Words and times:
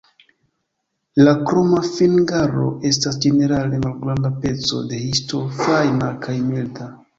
La 1.27 1.33
kroma 1.49 1.81
fingro 1.89 2.71
estas 2.91 3.21
ĝenerale 3.27 3.83
malgranda 3.85 4.33
peco 4.47 4.83
de 4.95 5.05
histo 5.05 5.45
fajna 5.63 6.11
kaj 6.27 6.39
milda. 6.51 6.93